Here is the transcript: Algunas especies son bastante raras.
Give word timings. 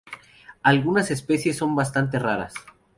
Algunas 0.63 1.11
especies 1.11 1.57
son 1.57 1.75
bastante 1.75 2.17
raras. 2.17 2.55